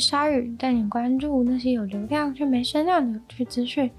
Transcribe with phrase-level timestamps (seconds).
[0.00, 3.90] 鲨鱼，带你关注那些有流量却没声量的有趣资讯。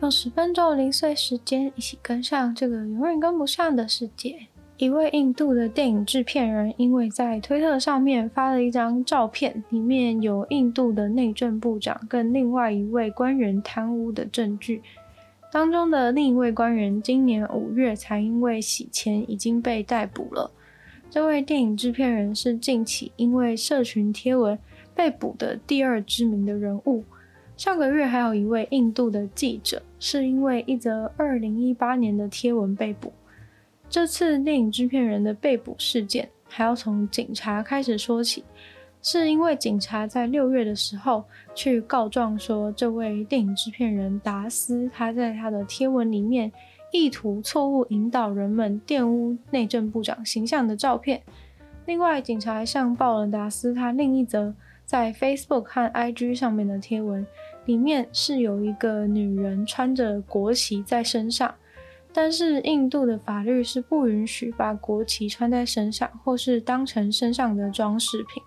[0.00, 4.38] 用十分钟零碎时间，一起跟上这个永远跟不上的世界。
[4.76, 14.80] 一位印度的电影制片人，因为在推特上面发了一张照片，里面有印度的内政部长跟另外一位官员贪污的证据。
[15.50, 20.48] 当中的另一位官员，今年五月才因为洗钱已经被逮捕了。
[21.10, 24.56] 这位电影制片人是近期因为社群贴文
[24.98, 27.04] 被捕的第二知名的人物。
[27.56, 33.12] 上个月还有一位印度的记者，是因为一则二零一八年的贴文被捕。
[33.88, 38.42] 这次电影制片人的被捕事件，还要从警察开始说起，
[39.00, 46.50] 是因为警察在六月的时候去告状说，这位电影制片人达斯他在他的贴文里面
[46.90, 51.22] 意图错误引导人们玷污内政部长形象的照片。
[51.86, 54.52] 另外，警察还上报了达斯他另一则
[54.88, 57.26] 在 Facebook 和 IG 上面的贴文，
[57.66, 61.54] 里面是有一个女人穿着国旗在身上。
[62.10, 68.42] 但是印度的法律是不允许把国旗穿在身上，或是当成身上的装饰品。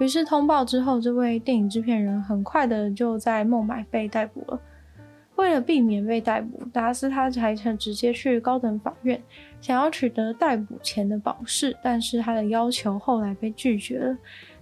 [0.00, 4.58] 于是通报之后，这位电影制片人很快的就在孟买被逮捕了。
[5.36, 9.22] 为了避免被逮捕，达斯他才曾直接去高等法院，
[9.60, 14.16] 想要取得逮捕前的保释，但是他的要求后来被拒绝了。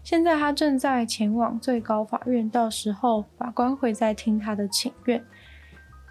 [0.07, 5.21] 现在他正在前往最高法院，到时候法官会再听他的请愿。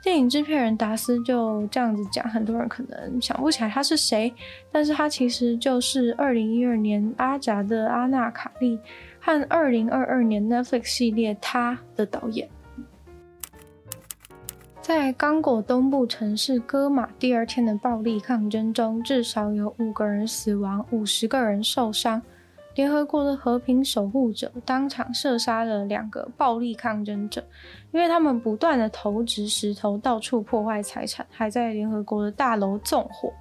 [0.03, 4.33] 电影制片人达斯就这样子讲，很多人可能想不起来他是谁，
[4.69, 8.77] 但是他其实就是二零一二年阿扎的阿纳卡利
[9.21, 12.49] 和二零二二年 Netflix 系列他的导演。
[14.81, 22.21] 在刚果东部城市戈马第二天的暴力抗争中，至少有五个人死亡，五十个人受伤。
[22.75, 27.41] 联合国的和平守护者当场射杀了两个暴力抗争者，
[27.91, 33.31] 因为他们不断的投掷石头，到处破坏财产，还在联合国的大楼纵火。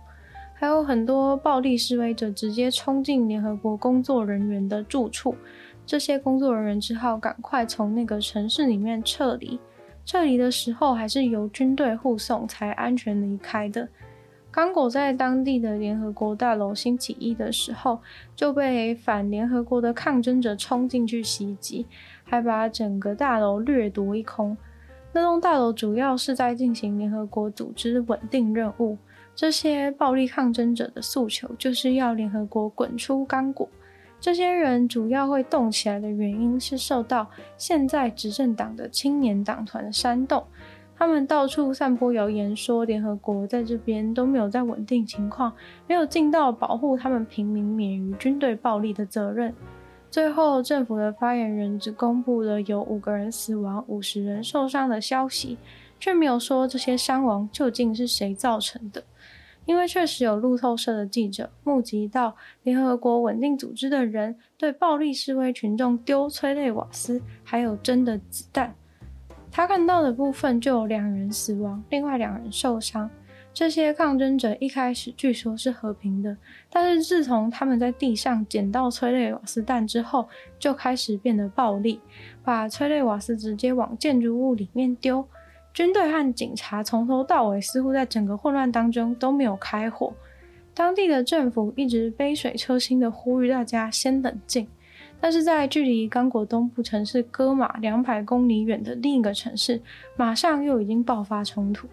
[0.55, 5.35] 还有很多暴力示威者直接冲进联合国工作人员的住处，
[5.85, 9.59] 这些工作人员只好赶快从那个城市里面撤离。
[10.07, 13.89] 撤离的时候还是由军队护送才安全离开的。
[14.55, 17.99] 刚果在当地的联合国大楼星期一的时候
[18.37, 21.85] 就被反联合国的抗争者冲进去袭击，
[22.23, 24.57] 还把整个大楼掠夺一空。
[25.13, 28.97] 那栋大楼主要是在进行联合国组织稳定任务。
[29.35, 33.69] 这些暴力抗争者的诉求就是要联合国滚出刚果。
[34.21, 37.29] 这些人主要会动起来的原因是受到
[37.59, 40.45] 现在执政党的青年党团的煽动。
[40.97, 45.53] 他们到处散播谣言，说联合国在这边都没有在稳定情况，
[45.89, 49.53] 没有尽到保护他们平民免于军队暴力的责任。
[50.11, 55.59] 最后，政府的发言人只公布了有五个人死亡、五十人受伤的消息，
[55.99, 59.03] 却没有说这些伤亡究竟是谁造成的。
[59.67, 68.77] 因为确实有路透社的记者目击到联合国稳定组织的人对暴力示威群众丢催泪瓦斯，还有真的子弹。
[69.57, 73.09] 他看到的部分就有两人死亡，另外两人受伤。
[73.53, 76.37] 这些抗争者一开始据说是和平的，
[76.69, 80.29] 但是自从他们在地上捡到催泪瓦斯弹之后，
[80.59, 82.01] 就开始变得暴力，
[82.43, 85.25] 把催泪瓦斯直接往建筑物里面丢。
[85.73, 90.13] 军队和警察从头到尾似乎在整个混乱当中都没有开火。
[90.75, 94.67] 当地的政府一直杯水车薪的呼吁大家先冷静。
[95.25, 99.81] 但是在距离刚果东部城市戈马两百公里远的另一个城市，
[100.17, 101.89] 马上又已经爆发冲突。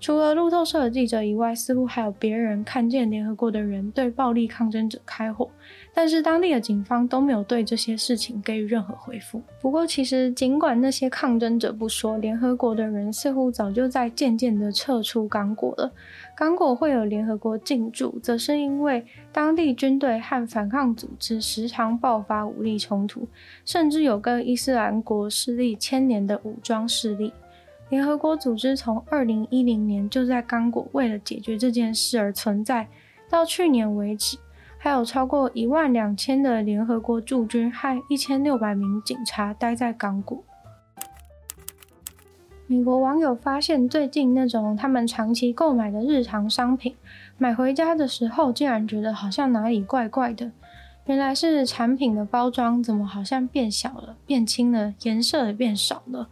[0.00, 5.50] 除了路透社的记者以外，似乎还有别人看见联合国的人对暴力抗争者开火，
[5.92, 9.42] 但是当地的警方都没有对这些事情给予任何回复。
[9.60, 15.90] 不过，其实尽管那些抗争者不说，联合国的人似乎早就在渐渐地撤出刚果了。
[16.36, 23.26] 刚果会有联合国进驻，则是因为当地军队和反抗组织时常爆发武力冲突，
[23.64, 27.32] 甚至有跟伊斯兰国势力牵连的武装势力。
[27.88, 32.88] 联合国组织从二零一零年就在刚果为了解决这件事而存在，
[33.30, 34.36] 到去年为止，
[34.76, 40.44] 还有超过一万两千的联合国驻军和一千六百名警察待在刚果。
[42.66, 46.94] 美国网友发现，最近那种他们长期购买的日常商品，
[47.38, 50.52] 买回家的时候竟然觉得好像哪里怪怪的。
[51.06, 56.28] 原来是产品的包装怎么好像变小了、变轻了，颜色也变少了。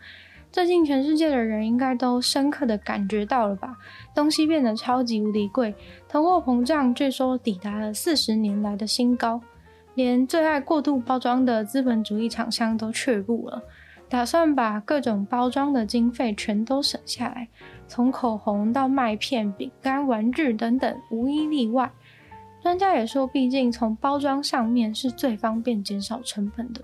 [0.56, 3.76] 最近全世界的人应该都深刻的感觉到了吧？
[4.14, 5.74] 东西变得超级无敌贵，
[6.08, 9.38] 通货膨胀据说抵达了四十年来的新高，
[9.96, 13.62] 连最爱过度包装的资本主义厂商都却步了。
[14.08, 17.48] 打算把各种包装的经费全都省下来，
[17.86, 21.92] 从口红到麦片、饼干、玩具等等，无一例外。
[22.62, 26.80] 专家也说，毕竟从包装上面是最方便减少成本的，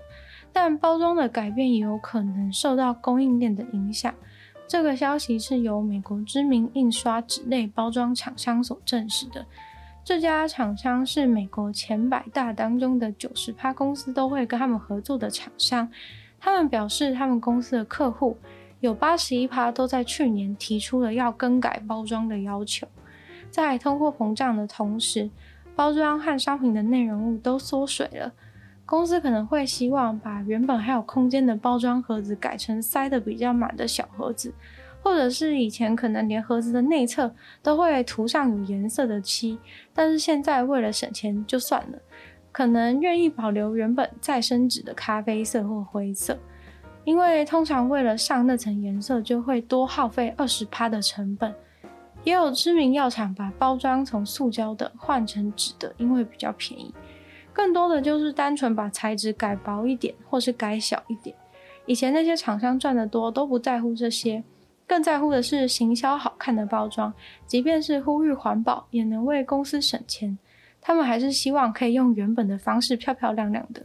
[0.53, 4.13] 但包装的改变也有可能受到供应链的影响。
[4.67, 9.45] 这个消息是由美国知名印刷纸类包装厂商所证实的。
[10.05, 15.89] 这家厂商是美国前百大当中的九十趴公司都会跟他们合作的厂商。
[16.39, 18.37] 他们表示，他们公司的客户
[18.79, 22.87] 有八十一趴都在去年提出了要更改包装的要求。
[23.49, 25.29] 在通货膨胀的同时，
[25.75, 28.33] 包装和商品的内容物都缩水了。
[28.93, 34.53] 公司可能会希望把原本还有空间的包装盒子改成塞得比较满的小盒子，
[35.01, 39.57] 或者是以前可能连盒子的内侧都会涂上有颜色的漆，
[39.95, 41.97] 但是现在为了省钱就算了。
[42.51, 46.37] 可能愿意保留原本再生纸的咖啡色或灰色，
[47.03, 51.51] 因为通常为了上那层颜色，就会多耗费二十趴的成本。
[52.23, 56.93] 也有知名药厂把包装从塑胶的换成纸的，因为比较便宜。
[57.53, 61.35] 更多的就是单纯把材质改薄一点，或是改小一点。
[61.85, 64.43] 以前那些厂商赚得多，都不在乎这些，
[64.87, 67.13] 更在乎的是行销好看的包装，
[67.45, 70.37] 即便是呼吁环保，也能为公司省钱。
[70.81, 73.81] 他们还是希望可以用原本的方式漂漂亮亮的，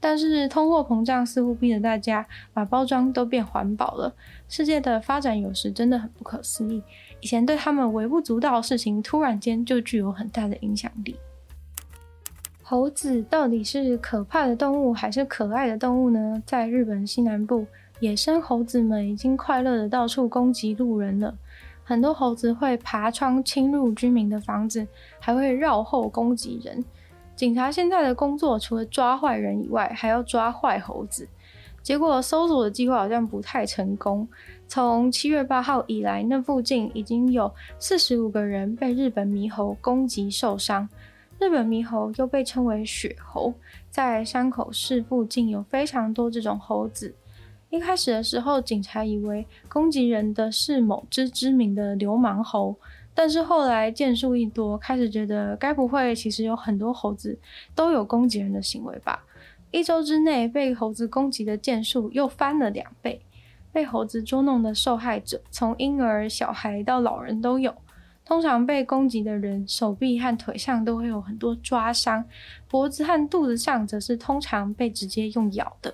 [0.00, 4.14] 但是通货膨胀似乎逼得大家把包装都变环保了。
[4.48, 6.82] 世界的发展有时真的很不可思议，
[7.20, 11.16] 以前对他们微不足道的事情，突然间就具有很大的影响力。
[12.70, 16.42] 猴子到底是可怕的动物还是可爱的动物呢？
[16.44, 17.64] 在日本西南部，
[17.98, 21.34] 野生猴子们已经快乐的到处攻击路人了。
[21.82, 24.86] 很多猴子会爬窗侵入居民的房子，
[25.18, 26.84] 还会绕后攻击人。
[27.34, 31.26] 警察现在的工作除了抓坏人以外，还要抓坏猴子。
[31.82, 34.28] 结果搜索的计划好像不太成功。
[34.66, 40.86] 从七月八号以来，那附近已经有四十五个人被日本猕猴攻击受伤。
[41.38, 43.54] 日本猕猴又被称为雪猴，
[43.90, 47.14] 在山口市附近有非常多这种猴子。
[47.70, 52.74] 一开始的时候，警察以为攻击人的是某只知名的流氓猴，
[53.14, 57.38] 但是后来件数一多，开始觉得该不会其实有很多猴子
[57.72, 59.24] 都有攻击人的行为吧？
[59.70, 63.20] 一周之内被猴子攻击的件数又翻了两倍，
[63.70, 67.72] 被猴子捉弄的受害者从婴儿、小孩到老人都有。
[68.28, 72.22] 通常被攻击的人手臂和腿上都会有很多抓伤，
[72.68, 75.92] 脖子和肚子上则是通常被直接用咬的。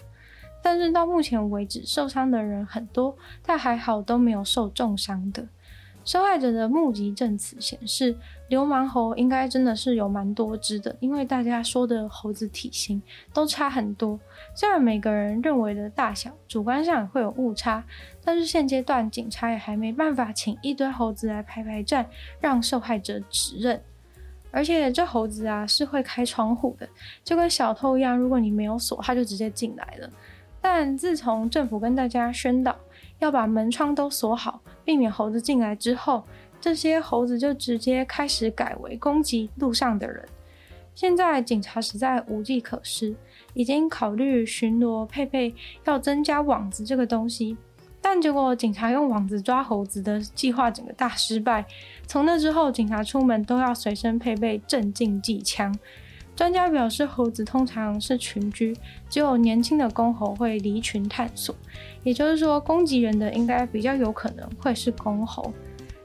[0.60, 5.46] 但是到目前为止，受伤的人很多，但还好都没有受重伤的。
[6.04, 8.14] 受害者的目击证词显示，
[8.48, 14.20] 流氓猴应该真的是有蛮多只的，因为大家说的猴子体型都差很多。
[14.54, 17.82] 虽然每个人认为的大小主观上会有误差，
[18.22, 22.06] 但是现阶段警察也还没办法请一堆猴子来排排站，
[22.38, 23.80] 让受害者指认。
[24.50, 26.88] 而且这猴子啊是会开窗户的，
[27.24, 30.08] 就跟小偷一样，如果你没有锁，它就直接进来了。
[30.66, 32.74] 但自从政府跟大家宣导
[33.18, 36.24] 要把门窗都锁好，避免猴子进来之后，
[36.58, 40.26] 这些猴子就直接开始改为攻击路上的人。
[40.94, 43.14] 现在警察实在无计可施，
[43.52, 45.54] 已经考虑巡逻配备
[45.84, 47.58] 要增加网子这个东西，
[48.00, 51.66] 但结果警察用网子抓猴子的计划整个大失败。
[52.06, 55.78] 从那之后，警察出门都要随身配备镇静剂枪。
[56.36, 58.76] 专家表示，猴子通常是群居，
[59.08, 61.54] 只有年轻的公猴会离群探索。
[62.02, 65.52] 也就是说，攻击人的应该比较有可能会是公猴。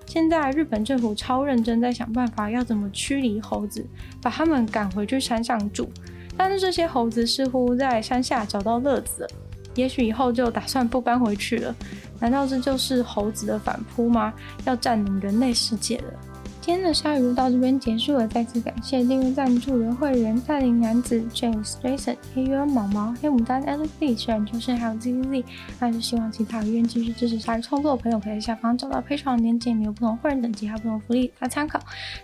[0.05, 3.85] 现在日本政府超认真在想办法，要怎么驱离猴子，
[4.21, 5.89] 把他们赶回去山上住。
[6.37, 9.29] 但是这些猴子似乎在山下找到乐子了，
[9.75, 11.75] 也许以后就打算不搬回去了。
[12.19, 14.33] 难道这就是猴子的反扑吗？
[14.65, 16.13] 要占领人类世界了？
[16.61, 25.43] 今天的鲨鱼到这边结束了，再次感谢订阅赞助的会员：带领男子、James、Jason、黑渊、毛毛、黑牡丹、Alex、虽然就是还有 ZZZ。
[25.79, 31.79] 那就希望其他有愿意继续支持鲨鱼创作的朋友，可以在下方找到 Patreon 的链接，里有不同会员等级还有不同福利，大家参考。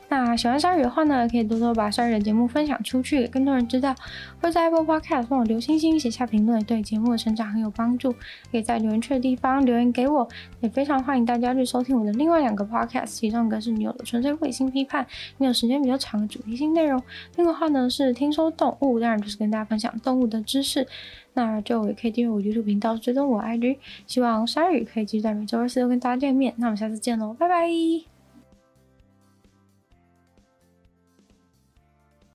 [0.10, 3.96] 那喜欢鲨鱼的话呢，可以多多把鲨鱼的节目分享出去，给更多人知道。
[4.42, 8.12] 会在 Apple Podcast 帮我留星星，写下评论，对节目的成长很有帮助。
[8.52, 10.28] 可以在留言区的地方留言给我，
[10.60, 15.06] 也非常欢迎大家去收听我的另外两个 Podcast，其中一个是女友的纯在卫星批判，
[15.38, 17.02] 没有时间比较长的主题性内容。
[17.36, 20.88] 另外的话呢是听说动物，当然就是跟大家分享动物的知识。
[21.34, 23.78] 那就也可以订阅我 YouTube 频道，追踪我 IG。
[24.08, 26.54] 希望鲨鱼可以继续在每周二四都跟大家见面。
[26.58, 28.15] 那我们下次见喽，拜拜。